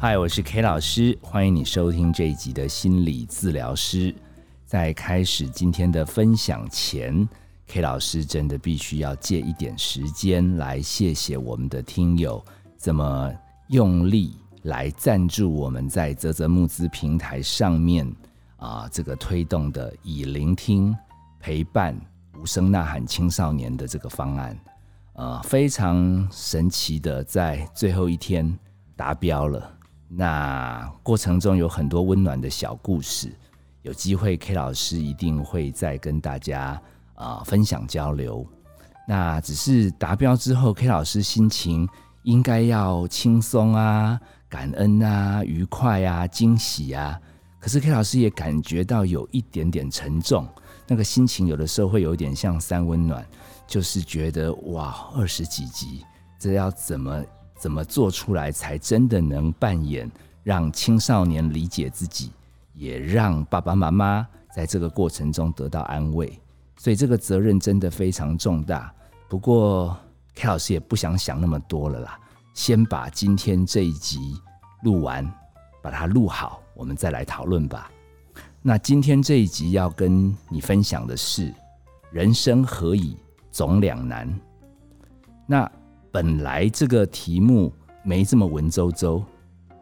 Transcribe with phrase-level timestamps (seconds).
[0.00, 4.14] 嗨，我是 K 老师，欢迎你收听这一集的心理治疗师。
[4.64, 7.28] 在开始今天的分享前
[7.66, 12.40] ，K 老师真的必须要借一点时间来谢谢我们的听友
[12.78, 13.34] 这么
[13.70, 18.08] 用力来赞助我们在泽泽募资平台上面
[18.56, 20.96] 啊这个推动的以聆听
[21.40, 21.92] 陪伴
[22.38, 24.56] 无声呐喊青少年的这个方案，
[25.14, 28.56] 呃，非常神奇的在最后一天
[28.94, 29.74] 达标了。
[30.10, 33.30] 那过程中有很多温暖的小故事，
[33.82, 36.80] 有机会 K 老师一定会再跟大家
[37.14, 38.46] 啊分享交流。
[39.06, 41.86] 那只是达标之后，K 老师心情
[42.22, 44.18] 应该要轻松啊、
[44.48, 47.20] 感恩啊、愉快啊、惊喜啊。
[47.60, 50.48] 可是 K 老师也感觉到有一点点沉重，
[50.86, 53.26] 那个心情有的时候会有点像三温暖，
[53.66, 56.02] 就是觉得哇，二十几集，
[56.38, 57.22] 这要怎么？
[57.58, 60.08] 怎么做出来才真的能扮演
[60.44, 62.30] 让青少年理解自己，
[62.72, 66.38] 也让爸爸妈妈在这个过程中得到安慰？
[66.76, 68.94] 所以这个责任真的非常重大。
[69.28, 69.94] 不过
[70.36, 72.18] K 老师也不想想那么多了啦，
[72.54, 74.40] 先把今天这一集
[74.84, 75.28] 录完，
[75.82, 77.90] 把它录好，我们再来讨论吧。
[78.62, 81.52] 那今天这一集要跟你分享的是：
[82.12, 83.16] 人生何以
[83.50, 84.32] 总两难？
[85.44, 85.68] 那。
[86.10, 89.22] 本来这个题目没这么文绉绉，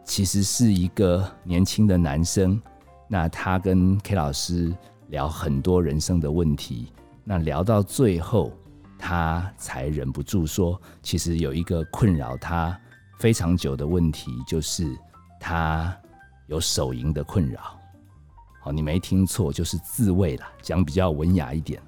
[0.03, 2.61] 其实是一个年轻的男生，
[3.07, 4.75] 那他跟 K 老师
[5.07, 6.91] 聊很多人生的问题，
[7.23, 8.51] 那聊到最后，
[8.97, 12.77] 他才忍不住说，其实有一个困扰他
[13.19, 14.97] 非常久的问题，就是
[15.39, 15.95] 他
[16.47, 17.79] 有手淫的困扰。
[18.61, 21.81] 好，你没听错，就是自慰啦，讲比较文雅一点。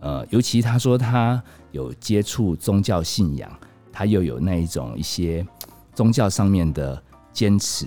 [0.00, 3.50] 呃，尤其他说他有接触宗教信仰。
[3.94, 5.46] 他又有那一种一些
[5.94, 7.00] 宗教上面的
[7.32, 7.86] 坚持，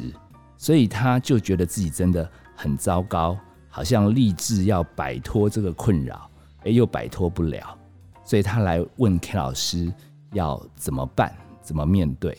[0.55, 6.29] 所以他就觉得自己真的很糟糕，好像立志要摆脱这个困扰，
[6.63, 7.77] 哎，又摆脱不了，
[8.23, 9.93] 所以他来问 K 老师
[10.31, 12.37] 要怎么办，怎么面对。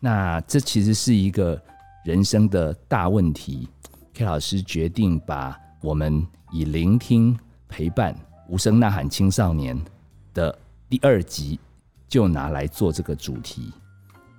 [0.00, 1.62] 那这其实是一个
[2.06, 3.68] 人生的大问题。
[4.14, 7.38] K 老师决定把我们以聆听
[7.68, 8.16] 陪伴
[8.48, 9.78] 无声呐喊青少年
[10.32, 10.58] 的
[10.88, 11.60] 第二集。
[12.10, 13.72] 就拿来做这个主题，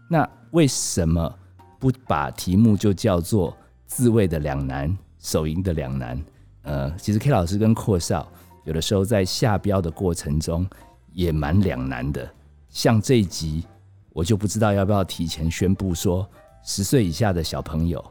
[0.10, 1.34] 那为什么
[1.80, 6.22] 不把题目就叫做“自卫的两难，手淫的两难”？
[6.64, 8.30] 呃，其实 K 老师跟阔少
[8.66, 10.68] 有的时候在下标的过程中
[11.14, 12.30] 也蛮两难的。
[12.70, 13.66] 像这一集，
[14.12, 16.30] 我就不知道要不要提前宣布说，
[16.64, 18.04] 十岁以下的小朋友，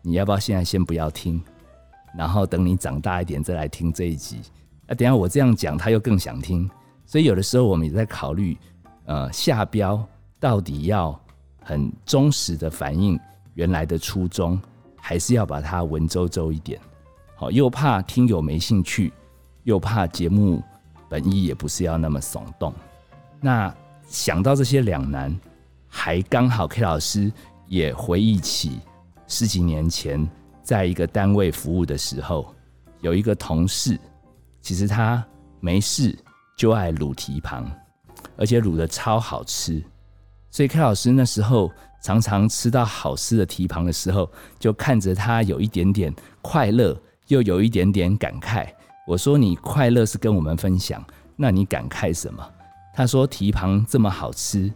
[0.00, 1.38] 你要不要现在先不要听，
[2.16, 4.40] 然后等你长大一点再来听这一集？
[4.86, 6.68] 啊，等下我这样讲，他又更想听，
[7.04, 8.56] 所以有的时候我们也在考虑。
[9.04, 10.04] 呃，下标
[10.38, 11.18] 到底要
[11.60, 13.18] 很忠实的反映
[13.54, 14.60] 原来的初衷，
[14.96, 16.80] 还是要把它文绉绉一点？
[17.34, 19.12] 好，又怕听友没兴趣，
[19.64, 20.62] 又怕节目
[21.08, 22.72] 本意也不是要那么耸动。
[23.40, 23.74] 那
[24.06, 25.36] 想到这些两难，
[25.88, 27.30] 还刚好 K 老师
[27.66, 28.80] 也回忆起
[29.26, 30.26] 十几年前
[30.62, 32.54] 在一个单位服务的时候，
[33.00, 33.98] 有一个同事，
[34.60, 35.24] 其实他
[35.58, 36.16] 没事
[36.56, 37.68] 就爱鲁蹄膀。
[38.36, 39.82] 而且卤的超好吃，
[40.50, 41.70] 所以 K 老师那时候
[42.02, 48.66] 常常吃到好吃的蹄膀的时候，就看着他有一点点快乐，又有一点点感慨。
[49.06, 51.04] 我说：“你快乐是跟我们分享，
[51.36, 52.48] 那你感慨什么？”
[52.94, 54.72] 他说：“蹄膀这么好吃，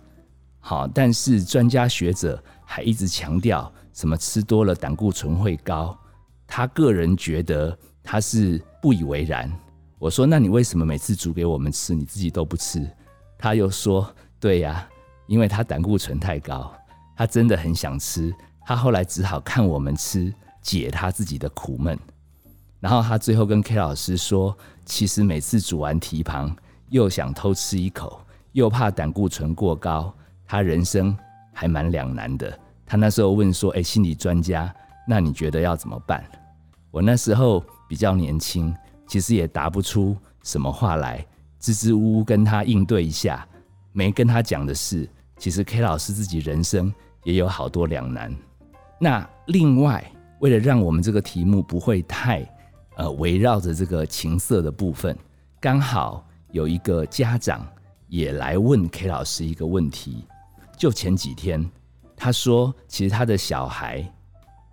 [0.58, 5.96] 好，但是专家学者还一直强调什么吃多了胆固醇会高。
[6.46, 9.50] 他个人觉得他是不以为然。”
[9.98, 12.88] 我说：“那你为什么每次煮给我们吃，你自己都不吃？”
[13.38, 14.10] 他又说
[14.40, 14.88] ：“对呀，
[15.26, 16.72] 因为他胆固醇太高，
[17.16, 18.34] 他真的很想吃。
[18.64, 20.32] 他后来只好看我们吃，
[20.62, 21.98] 解他自己的苦闷。
[22.80, 26.56] 然后他最后跟 K 老师说：其实每次煮完蹄膀，
[26.88, 28.20] 又想偷吃一口，
[28.52, 30.12] 又怕胆固醇过高，
[30.46, 31.16] 他人生
[31.52, 32.58] 还蛮两难的。
[32.84, 34.74] 他那时候问说：‘哎，心理专家，
[35.06, 36.24] 那你觉得要怎么办？’
[36.90, 38.74] 我那时候比较年轻，
[39.06, 41.24] 其实也答不出什么话来。”
[41.66, 43.44] 支支吾吾跟他应对一下，
[43.92, 48.32] 没跟他讲的是，其实 K 老师自己人生也有好多两难。
[49.00, 50.08] 那另外，
[50.38, 52.48] 为了让我们这个题目不会太
[52.94, 55.18] 呃围绕着这个情色的部分，
[55.58, 57.66] 刚好有一个家长
[58.06, 60.24] 也来问 K 老师一个问题。
[60.78, 61.68] 就前几天，
[62.16, 64.08] 他说，其实他的小孩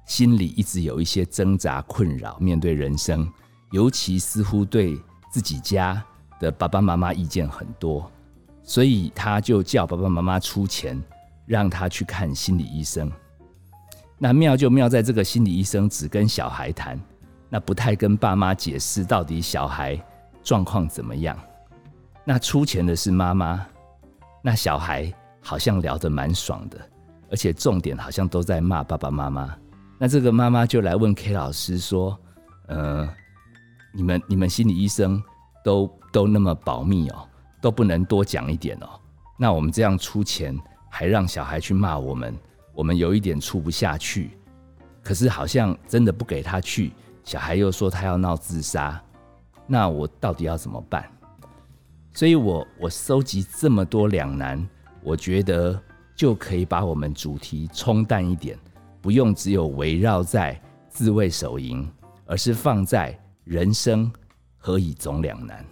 [0.05, 3.27] 心里一直有一些挣扎困扰，面对人生，
[3.71, 4.95] 尤其似乎对
[5.31, 6.05] 自己家。
[6.43, 8.11] 的爸爸妈妈意见很多，
[8.61, 11.01] 所以他就叫爸爸妈妈出钱
[11.45, 13.09] 让他去看心理医生。
[14.17, 16.99] 那妙就妙在这个心理医生只跟小孩谈，
[17.49, 19.97] 那不太跟爸妈解释到底小孩
[20.43, 21.37] 状况怎么样。
[22.25, 23.65] 那出钱的是妈妈，
[24.41, 25.11] 那小孩
[25.41, 26.77] 好像聊得蛮爽的，
[27.31, 29.55] 而且重点好像都在骂爸爸妈妈。
[29.97, 32.17] 那这个妈妈就来问 K 老师说
[32.67, 33.07] ：“呃，
[33.93, 35.21] 你们你们心理医生
[35.63, 37.27] 都都那么保密哦，
[37.59, 38.87] 都不能多讲一点哦？
[39.37, 40.57] 那我们这样出钱，
[40.89, 42.33] 还让小孩去骂我们？”
[42.75, 44.35] 我们有一点出不下去，
[45.03, 46.91] 可是好像真的不给他去，
[47.23, 48.99] 小孩又说他要闹自杀，
[49.67, 51.07] 那我到底要怎么办？
[52.13, 54.67] 所以我我收集这么多两难，
[55.03, 55.79] 我觉得
[56.15, 58.57] 就可以把我们主题冲淡一点，
[59.03, 61.87] 不用只有围绕在自卫手淫，
[62.25, 64.11] 而是放在人生
[64.57, 65.63] 何以总两难。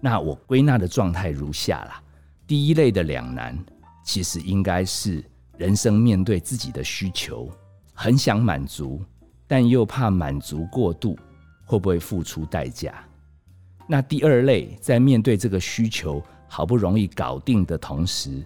[0.00, 2.02] 那我归纳的状态如下啦：
[2.46, 3.58] 第一类的两难，
[4.04, 5.24] 其实应该是。
[5.58, 7.46] 人生面对自己的需求，
[7.92, 9.04] 很想满足，
[9.46, 11.18] 但又怕满足过度
[11.66, 12.94] 会不会付出代价？
[13.86, 18.42] 那第二类在面对这个需求好不容易搞定的同时，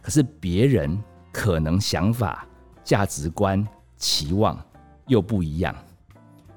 [0.00, 0.98] 可是别人
[1.30, 2.46] 可能想法、
[2.82, 3.62] 价值观、
[3.98, 4.58] 期望
[5.06, 5.76] 又不一样。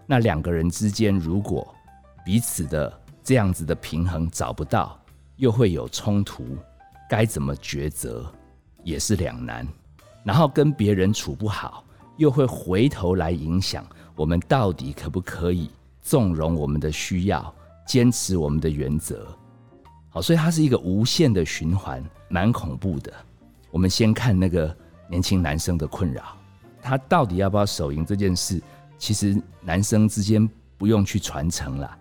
[0.06, 1.76] 那两个人之间如果
[2.24, 4.98] 彼此的这样子的平衡找不到，
[5.36, 6.56] 又会有冲突，
[7.10, 8.26] 该怎么抉择？
[8.86, 9.68] 也是两难，
[10.24, 11.84] 然后跟别人处不好，
[12.16, 13.86] 又会回头来影响
[14.16, 15.70] 我们到底可不可以
[16.02, 17.54] 纵容我们的需要，
[17.86, 19.28] 坚持我们的原则。
[20.08, 23.12] 好，所以它是一个无限的循环，蛮恐怖的。
[23.72, 24.74] 我们先看那个
[25.10, 26.34] 年轻男生的困扰，
[26.82, 28.64] 他到底要不要手淫这件事，
[28.98, 31.98] 其实男生之间不用去传承了。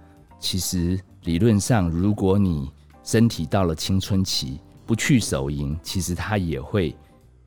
[0.49, 2.71] 其实理论上，如果你
[3.03, 6.97] 身体到了青春期，不去手淫，其实他也会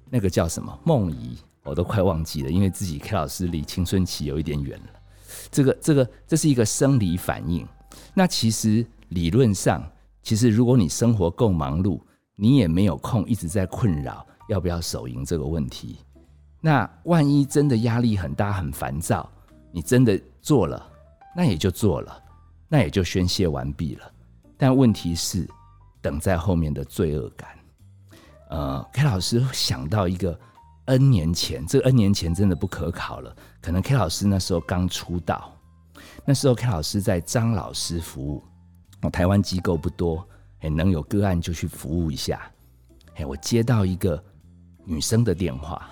[0.09, 4.87] 那个叫什么梦遗，我都快忘记了，因为自己 K 老师离青春期有一点远了。
[5.49, 7.65] 这个这个这是一个生理反应。
[8.13, 9.81] 那其实理论上，
[10.21, 12.01] 其实如果你生活够忙碌，
[12.35, 15.99] 你也没有空一直在困扰要不要手淫这个问题。
[16.59, 19.31] 那万一真的压力很大、很烦躁，
[19.71, 20.85] 你真的做了，
[21.33, 22.21] 那也就做了，
[22.69, 24.09] 那也就宣泄完毕了。
[24.57, 25.45] 但问题是。
[26.01, 27.49] 等在后面的罪恶感，
[28.51, 30.39] 呃，K 老师想到一个
[30.85, 33.35] N 年前，这 N 年前真的不可考了。
[33.61, 35.53] 可能 K 老师那时候刚出道，
[36.23, 38.41] 那时候 K 老师在张老师服务，
[39.01, 40.25] 哦，台湾机构不多，
[40.61, 42.49] 哎，能有个案就去服务一下。
[43.15, 44.23] 哎，我接到一个
[44.85, 45.89] 女生的电话，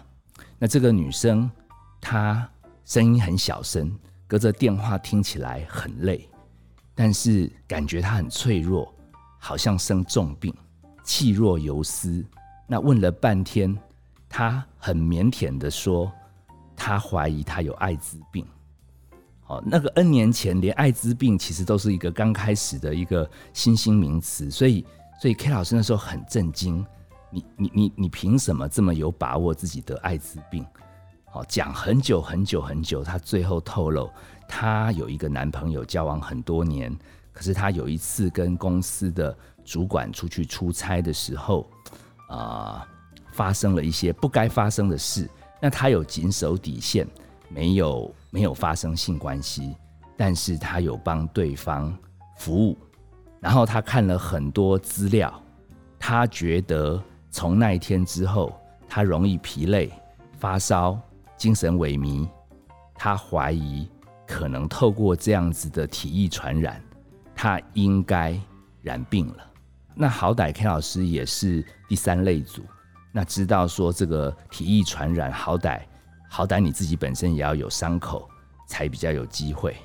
[0.58, 1.52] 那这个女生
[2.00, 2.50] 她
[2.86, 3.94] 声音很小声，
[4.26, 6.30] 隔着电话听起来很累，
[6.98, 8.94] 但是感觉他很脆弱。
[9.40, 10.54] 好像生重病，
[11.04, 12.26] 气若游丝。
[12.66, 13.78] 那问了半天，
[14.28, 16.12] 他很腼腆的说，
[16.76, 18.46] 他怀疑他有艾滋病。
[19.44, 24.84] 好，那个 N 年前，连艾滋病其实都是一个刚开始的一个新兴名词，所以，
[25.22, 26.86] 所以 K 老师那时候很震惊。
[27.30, 30.66] 你，你，你，你凭什么这么有把握自己得艾滋病？
[31.26, 34.10] 好，讲很久很久很久，他最后透露，
[34.48, 36.96] 她有一个男朋友，交往很多年。
[37.34, 41.70] 可是她有一次跟公司的主管出去出差的时候，
[42.30, 42.88] 啊，
[43.32, 45.30] 发生了一些不该发生的事。
[45.62, 47.08] 那她有谨守底线，
[47.50, 49.76] 没有没有发生性关系，
[50.16, 51.96] 但是她有帮对方
[52.38, 52.78] 服务。
[53.40, 55.32] 然后她看了很多资料，
[56.00, 57.00] 她觉得
[57.30, 59.92] 从那一天之后，她容易疲累、
[60.40, 61.00] 发烧、
[61.38, 62.28] 精神萎靡。
[62.96, 63.88] 她怀疑
[64.28, 66.80] 可能透过这样子的体液传染。
[67.34, 68.40] 他应该
[68.82, 69.46] 染病了。
[69.94, 72.64] 那好歹 K 老师也是第三类组，
[73.12, 75.82] 那知道说这个体液传染，好歹
[76.28, 78.28] 好歹你自己本身也要有伤口，
[78.68, 79.78] 才比较有机会。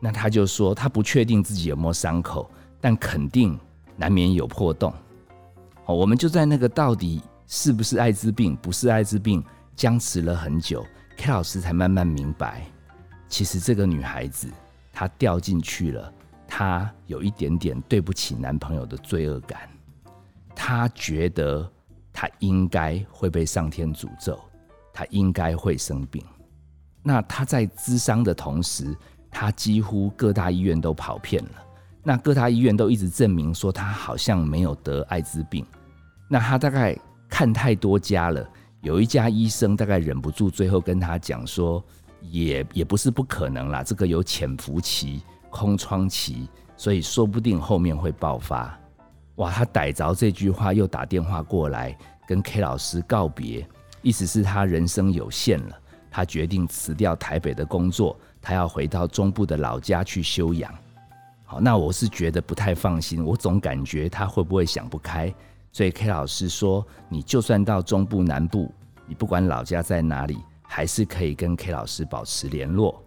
[0.00, 3.58] 那他就说他不确定自己有没有伤口，但肯定
[3.96, 4.92] 难免有破洞。
[5.84, 9.42] 好，我们就在那个到底是不是艾滋病，不是艾滋病，
[9.74, 10.84] 僵持了很久
[11.16, 12.66] ，K 老师才慢慢明白，
[13.32, 14.46] 其实这个女孩子
[14.92, 16.12] 她掉进去了。
[16.46, 19.70] 她有一点点对不起男朋友的罪恶感，
[20.54, 21.66] 她觉得
[22.12, 24.38] 她应该会被上天诅咒，
[24.92, 26.22] 她应该会生病。
[27.02, 28.94] 那她在咨商的同时，
[29.30, 31.50] 她几乎各大医院都跑遍了。
[32.02, 35.64] 那各大医院都一直证明说她好像没有得艾滋病。
[36.28, 36.94] 那她大概
[37.30, 38.46] 看太多家了，
[38.82, 41.82] 有一家医生大概忍不住，最后跟她讲说，
[42.22, 45.22] 也也不是不可能啦，这个有潜伏期。
[45.50, 46.48] 空窗期，
[46.78, 48.74] 所以说不定后面会爆发。
[49.34, 51.94] 哇，他逮着这句话，又打电话过来
[52.26, 53.68] 跟 K 老师告别，
[54.00, 55.78] 意思是他人生有限了。
[56.10, 60.72] 他决定辞掉台北的工作，他要回到中部的老家去休养。
[61.44, 65.30] 好，那我是觉得不太放心，我总感觉他会不会想不开，
[65.70, 68.72] 所以 K 老师说，你就算到中部南部，
[69.06, 70.38] 你不管老家在哪里，
[70.74, 73.04] 还是可以跟 K 老师保持联络。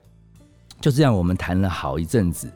[0.79, 2.48] 就这样，我们谈了好一阵子，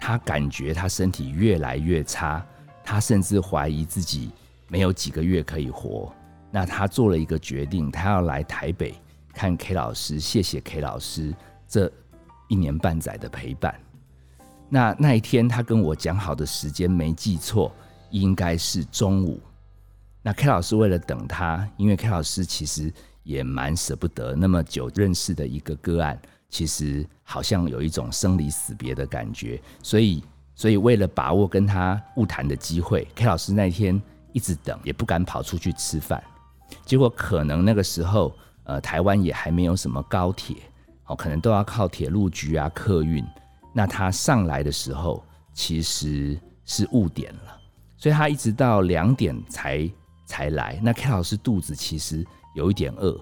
[0.00, 2.46] 他感觉他身体越来越差，
[2.84, 4.30] 他甚至怀疑自己
[4.68, 6.14] 没有几个月可以活。
[6.48, 8.94] 那他做了一个决定，他要来台北
[9.34, 11.34] 看 K 老师，谢谢 K 老师
[11.66, 11.90] 这
[12.46, 13.74] 一年半载的陪伴。
[14.68, 17.74] 那那一天，他跟我讲好的时间没记错，
[18.10, 19.40] 应该是中午。
[20.22, 22.92] 那 K 老师为了等他，因为 K 老师其实
[23.22, 30.22] 也蛮舍不得那么久认识的一个个案，其实好像有一种生离死别的感觉，所以
[30.54, 34.00] 所以为了把握跟他误谈的机会，K 老师那天
[34.32, 36.22] 一直等，也不敢跑出去吃饭。
[36.84, 40.56] 结果可能那个时候，呃，台湾也还没有什么高铁，
[41.06, 43.24] 哦，可能都要靠铁路局啊客运。
[43.74, 47.58] 那他上来的时候其实是误点了，
[47.96, 49.90] 所以他一直到两点才
[50.26, 50.78] 才来。
[50.82, 52.24] 那 K 老师肚子其实
[52.54, 53.18] 有一点饿，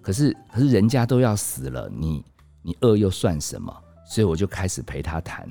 [0.00, 2.24] 可是可是人家都要死了，你
[2.62, 3.74] 你饿又算什么？
[4.06, 5.48] 所以我就开始陪他谈。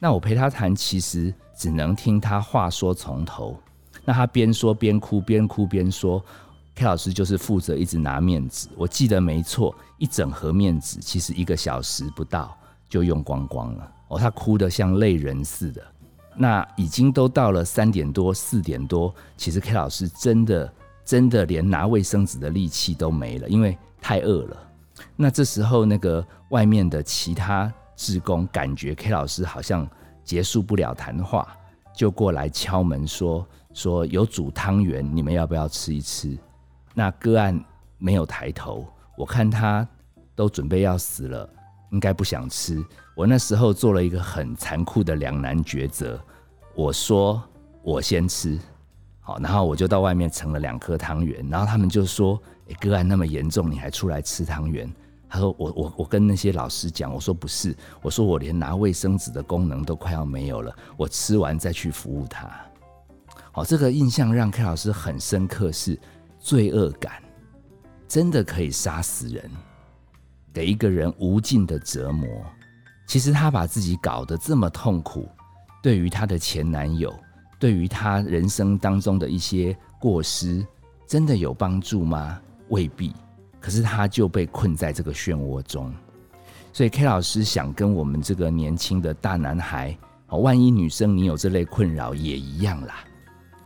[0.00, 3.58] 那我陪他谈，其实只能听他话说从头。
[4.04, 6.22] 那他边说边哭，边哭边说
[6.74, 8.68] ，K 老师就是负责一直拿面纸。
[8.76, 12.56] 我记得没错，一整盒面纸其实一个小时不到。
[12.86, 15.82] 就用光光了哦，他哭得像泪人似的。
[16.36, 20.72] 那已经都到了三点多、四点多，其实 K 老师真的
[21.04, 24.56] 真的连拿卫生纸的力气都没了，因为太饿了。
[25.16, 29.88] 那这时候，那个外面的其他职工感觉 K 老师好像
[30.22, 31.56] 结束不了谈话，
[31.94, 36.36] 就过来敲门说：“说有煮汤圆，你们要不要吃一吃？”
[36.94, 37.62] 那个案
[37.98, 39.86] 没有抬头，我看他
[40.34, 41.50] 都准备要死了。
[41.90, 42.84] 应该不想吃。
[43.14, 46.20] 我那时候做了一个很残酷的两难抉择。
[46.74, 47.40] 我说
[47.84, 48.58] 我先吃，
[49.26, 51.44] 好，然后我就到外面盛了两颗汤圆。
[51.48, 52.38] 然后他们就说
[52.70, 54.88] ：“哎，个案那么严重，你还出来吃汤圆？”
[55.30, 62.48] 他说：“我我我跟那些老师讲，我说不是，我说我连拿卫生纸的功能都快要没有了，我吃完再去服务他。”
[63.50, 65.98] 好，这个印象让 K 老师很深刻，是
[66.38, 67.14] 罪恶感
[68.06, 69.50] 真的可以杀死人。
[70.52, 72.28] 给一个人无尽的折磨，
[73.06, 75.28] 其实他把自己搞得这么痛苦，
[75.82, 77.12] 对于她的前男友，
[77.64, 80.62] 对于他人生当中的一些过失，
[81.06, 82.38] 真的有帮助吗？
[82.68, 83.10] 未必。
[83.58, 85.90] 可是他就被困在这个漩涡中，
[86.74, 89.96] 所以 K 老师想跟我们这个年轻的大男孩，
[90.28, 92.96] 哦，万一女生你有这类困扰也一样啦，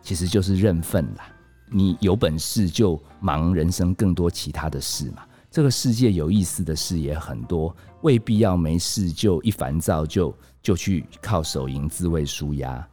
[0.01, 1.29] 其实就是认份啦。
[1.69, 5.25] 你有本事就忙人生更多其他的事嘛。
[5.51, 12.89] 这个世界有意思的事也很多，未必要没事就一烦躁就就去靠手淫自慰舒压。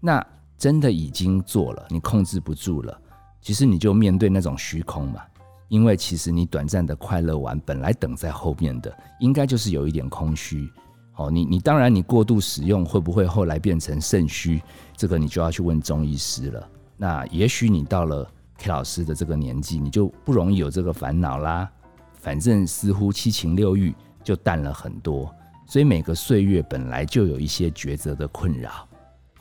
[0.00, 0.26] 那
[0.56, 3.00] 真的已经做了，你控制不住了，
[3.40, 5.20] 其实你就面对那种虚空嘛。
[5.68, 10.68] 因为其实你短暂的快乐完，本来等在后面的应该就是有一点空虚。
[11.14, 14.60] 哦，你你当然你过度使用会不会后来变成肾虚？
[14.96, 16.68] 这个你就要去问中医师了。
[16.96, 18.28] 那也许你到了
[18.58, 21.70] K 老师的这个年纪，你就不容易有这个烦恼啦。
[22.14, 25.32] 反正似乎七情六欲就淡了很多，
[25.66, 28.88] 所以每个岁月本来就有一些抉择的困扰。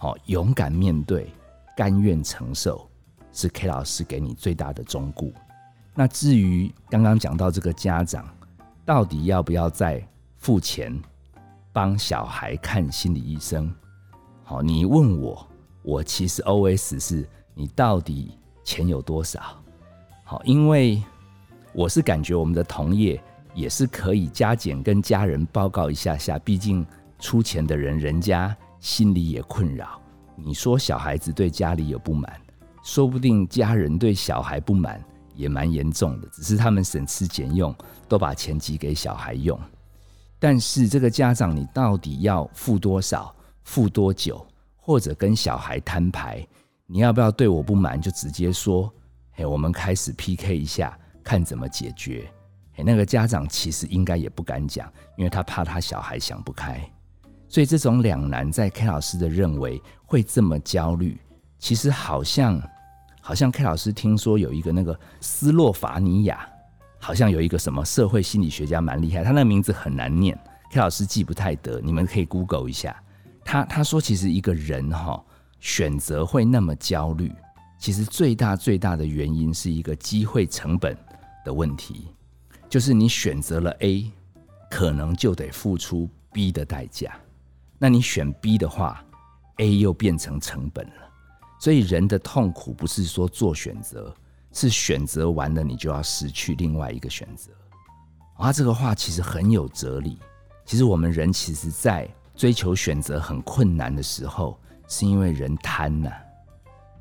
[0.01, 1.29] 好，勇敢面对，
[1.75, 2.89] 甘愿承受，
[3.33, 5.31] 是 K 老师给你最大的忠固。
[5.93, 8.25] 那至于刚刚讲到这个家长，
[8.85, 10.01] 到底要不要再
[10.37, 10.97] 付钱
[11.73, 13.69] 帮小孩看心理医生？
[14.43, 15.45] 好，你问我，
[15.83, 18.31] 我其实 OS 是你到底
[18.63, 19.39] 钱有多少？
[20.23, 21.03] 好，因为。
[21.71, 23.21] 我是感觉我们的同业
[23.53, 26.83] 也是可以加减跟家人报告一下下，毕竟
[27.19, 30.01] 出钱的人人家心里也困扰。
[30.35, 32.39] 你说小孩子对家里有不满，
[32.83, 35.03] 说不定家人对小孩不满
[35.35, 37.75] 也蛮严重的，只是他们省吃俭用
[38.07, 39.59] 都把钱寄给小孩用。
[40.39, 44.45] 但是这个家长，你到底要付多少，付多久，
[44.77, 46.47] 或者跟小孩摊牌，
[46.85, 48.91] 你要不要对我不满就直接说，
[49.33, 50.97] 嘿，我们开始 PK 一下。
[51.21, 52.27] 看怎么解决？
[52.73, 56.81] 嘿，那个家长其实应该也不敢讲，因为他怕他小孩想不开。
[57.49, 61.19] 所以这种两难，在 K 老师的认为会这么焦虑，
[61.57, 62.61] 其实好像
[63.19, 66.47] 好像 K 老师听说有一个那个斯洛伐尼亚，
[66.99, 70.39] 好像有一个什么社会心理学家蛮厉害，他那个名字很难念
[70.71, 72.95] ，K 老师记不太得，你们可以 Google 一下。
[73.43, 75.21] 他他说，其实一个人哈
[75.59, 77.33] 选择会那么焦虑，
[77.77, 80.95] 其实最大最大的原因是一个机会成本。
[81.45, 82.09] 的问题，
[82.67, 84.11] 就是你选择了 A，
[84.69, 87.17] 可能就得付出 B 的代价。
[87.79, 89.03] 那你选 B 的话
[89.57, 91.09] ，A 又变成成本了。
[91.59, 94.13] 所以人的痛苦不是说做选择，
[94.51, 97.51] 是选择完了你就要失去另外一个选择。
[98.35, 100.19] 啊，这个话其实很有哲理。
[100.65, 106.11] 其实我们人其实，在追求选择很困难的时候，是因为人贪呐。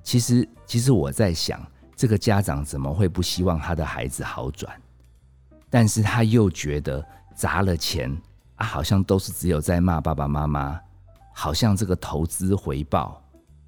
[0.02, 1.60] 其实，其实我在想，
[1.94, 4.80] 这个家长怎么会不希望他的孩子好转？
[5.70, 7.06] 但是他又觉得
[7.36, 8.10] 砸了钱
[8.58, 10.78] 啊，好像都是只有在骂爸爸妈妈，
[11.34, 13.20] 好像这个投资回报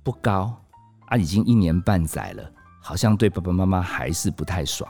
[0.04, 0.54] 不高
[1.06, 4.88] 啊，已经一年半载了，好像对爸爸妈妈还是不太爽。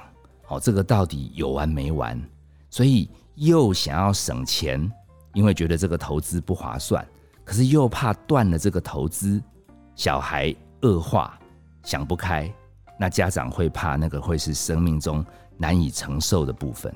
[0.49, 2.21] 哦，这个到底有完没完？
[2.69, 4.93] 所以又想要省钱。
[5.33, 7.07] 因为觉得这个投资不划算，
[7.45, 9.41] 可是又怕断了这个投资，
[9.95, 10.53] 小孩
[10.83, 11.39] 恶化，
[11.85, 12.53] 想不开，
[12.99, 15.25] 那家长会怕那个会是生命中
[15.57, 16.93] 难以承受的部分，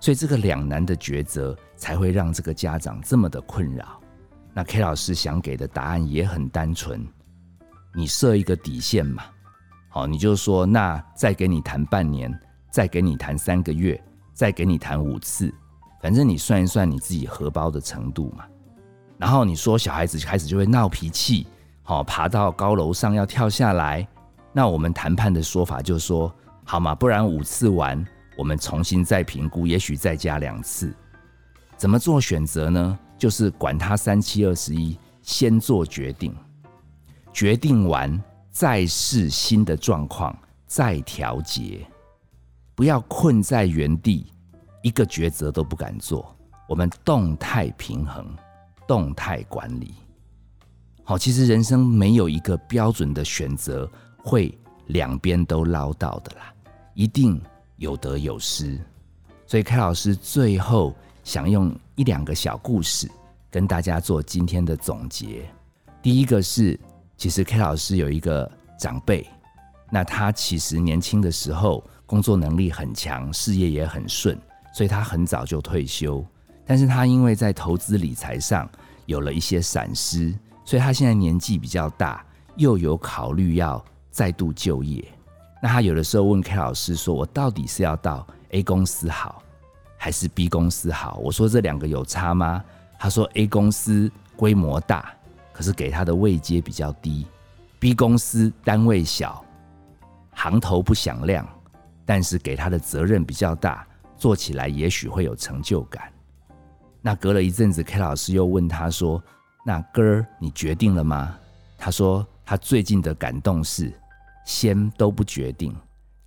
[0.00, 4.00] 所以这个两难的抉择才会让这个家长这么的困扰。
[4.52, 7.06] 那 K 老师想给的答案也很单纯，
[7.94, 9.24] 你设一个底线嘛，
[9.88, 12.32] 好，你就说那再给你谈半年，
[12.70, 14.02] 再给你谈三个月，
[14.32, 15.52] 再给你谈五次。
[16.00, 18.44] 反正你算一算你自己荷包的程度嘛，
[19.18, 21.46] 然后你说小孩子开始就会闹脾气，
[21.82, 24.06] 好爬到高楼上要跳下来，
[24.52, 26.32] 那我们谈判的说法就说
[26.64, 28.06] 好嘛，不然五次完
[28.36, 30.94] 我们重新再评估，也许再加两次。
[31.76, 32.98] 怎么做选择呢？
[33.18, 36.34] 就是管他三七二十一，先做决定，
[37.32, 41.86] 决定完再试新的状况，再调节，
[42.74, 44.32] 不要困在原地。
[44.82, 46.36] 一个抉择都不敢做，
[46.68, 48.24] 我们动态平衡、
[48.86, 49.94] 动态管理。
[51.02, 56.54] 好，其实人生没有一个标准的选择会两边都捞到的啦，
[56.94, 57.40] 一定
[57.76, 58.78] 有得有失。
[59.46, 63.10] 所以，K 老师最后想用一两个小故事
[63.50, 65.48] 跟大家做今天的总结。
[66.02, 66.78] 第一个是，
[67.16, 69.26] 其实 K 老师有一个长辈，
[69.90, 74.38] 那他其实年轻的时候工作能力很强，事业也很顺。
[74.74, 76.22] 所以他很早就退休，
[76.66, 78.68] 但是他因为在投资理财上
[79.06, 80.34] 有了一些闪失，
[80.66, 82.22] 所以他现在年纪比较大，
[82.56, 85.02] 又有考虑要再度就业。
[85.60, 89.42] 那他有的时候问 K 老师说：“我到底是要到 A 公司好，
[89.96, 92.62] 还是 B 公司好？”我说：“这两个有差吗？”
[92.98, 95.14] 他说：“A 公司规模大，
[95.52, 97.26] 可是给他的位阶比较低
[97.80, 99.44] ；B 公司单位小，
[100.32, 101.46] 行头不响亮，
[102.04, 103.86] 但是给他的责任比较大。”
[104.18, 106.10] 做起来也许会有成就感。
[107.02, 109.22] 那隔了一阵子，K 老师又问他说
[109.62, 111.36] ：“那哥，你决定了吗？”
[111.76, 113.92] 他说：“他最近的感动是，
[114.46, 115.76] 先都不决定，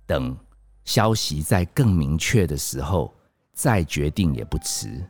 [0.06, 0.36] 等
[0.84, 3.12] 消息在更明确的时候
[3.52, 5.04] 再决定也不迟。”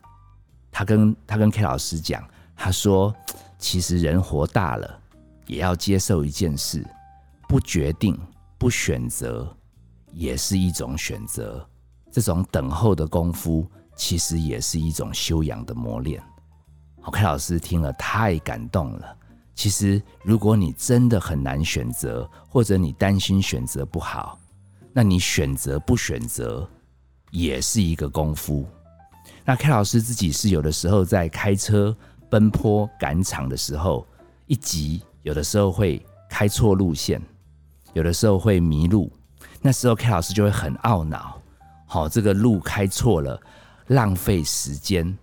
[0.73, 3.13] 他跟他跟 K 老师讲，他说
[3.59, 4.99] ：“其实人活大了，
[5.45, 6.83] 也要接受一件事，
[7.47, 8.17] 不决定、
[8.57, 9.53] 不选择，
[10.13, 11.67] 也是一种选择。”
[12.09, 16.23] 这种等候的功夫，其实也是一种修养的磨练。
[17.03, 19.17] OK，老师听了太感动了。
[19.53, 24.39] 其实，如果你真的很难选择，或者你担心选择不好，
[24.91, 26.67] 那你选择不选择
[27.29, 28.65] 也是一个功夫。
[29.45, 31.95] 那 K 老师自己是有的时候在开车
[32.29, 34.07] 奔波赶场的时候，
[34.47, 37.21] 一急，有的时候会开错路线，
[37.93, 39.11] 有的时候会迷路，
[39.61, 41.39] 那时候 K 老师就会很懊恼。
[41.85, 43.39] 好，这个路开错了，
[43.87, 45.15] 浪费时间。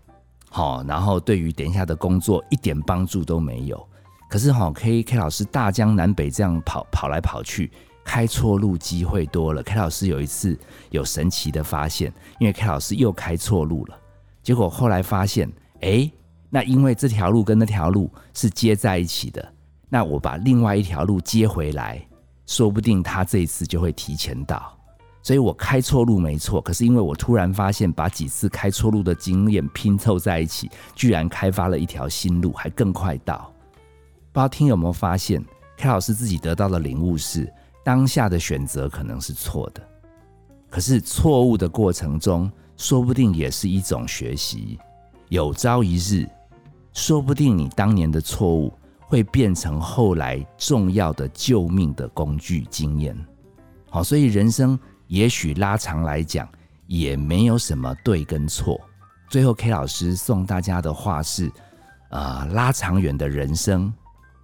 [0.51, 3.89] 好，然后对于等一下的工作一点帮助都没有。
[4.29, 7.73] 可是哈，K K 老师大江南北这样跑跑来跑去，
[8.05, 9.63] 开错路机会多了。
[9.63, 10.59] K 老师有一次
[10.91, 13.99] 有神奇的发现，因为 K 老师又开错路了，
[14.43, 16.11] 结果后来发现，哎，
[16.51, 19.53] 那因为这条路跟那条路是接在一起的，
[19.89, 22.07] 那我把另外一条路接回来，
[22.47, 24.77] 说不定他这一次就会提前到。
[25.23, 33.51] 所以我开错路没错，可是因为我突然发现，把几次开错路的经验拼凑在一起，居然开发了一条新路，还更快到。
[34.39, 35.45] 不知道听有没有发现
[35.79, 37.53] ，K 老师自己得到的领悟是：
[37.85, 39.83] 当下的选择可能是错的，
[40.71, 44.79] 可是错误的过程中，说不定也是一种学习。
[45.29, 46.25] 有朝一日，
[46.93, 53.19] 说不定你当年的错误会变成后来重要的救命的工具经验。
[53.91, 54.79] 好，所以人生。
[55.09, 56.49] 也许拉长来讲，
[56.87, 58.81] 也没有什么对跟错。
[59.29, 61.51] 最后，K 老师送大家的话是：
[62.11, 63.93] 啊，拉长远的人生，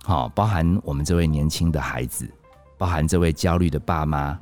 [0.07, 2.29] 好，包含我们这位年轻的孩子，
[2.77, 4.39] 包含这位焦虑的爸妈，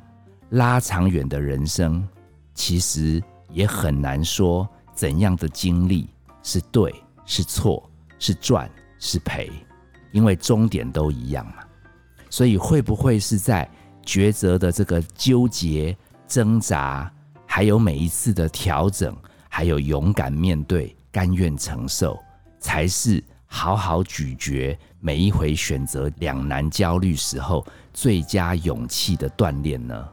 [0.49, 2.05] 拉长远的人生，
[2.53, 6.09] 其实也很难说怎样的经历
[6.41, 9.49] 是对是错是赚是赔，
[10.11, 11.63] 因为终点都一样嘛。
[12.29, 13.65] 所以会不会是在
[14.05, 15.95] 抉择的这个纠结
[16.27, 17.09] 挣扎，
[17.45, 19.15] 还有每一次的调整，
[19.47, 22.19] 还有勇敢面对、甘愿承受，
[22.59, 23.23] 才是
[23.55, 27.63] 好好咀嚼每一回选择两难焦虑时候
[27.93, 30.09] 最佳勇气的锻炼呢？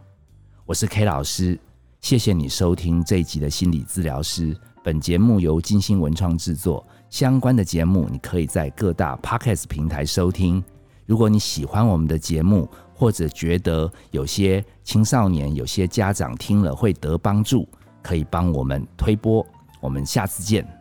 [0.67, 1.59] 我是 K 老师，
[2.03, 4.55] 谢谢你收听这一集的心理治疗师。
[4.85, 10.63] 本节目由金星文创制作，相关的节目你可以在各大 Podcast 平台收听。
[11.07, 17.67] 如果你喜欢我们的节目，或者觉得有些青少年、有些家长听了会得帮助，
[18.03, 19.45] 可以帮我们推播。
[19.81, 20.80] 我们下次见。